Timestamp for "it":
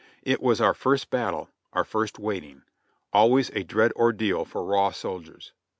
0.23-0.41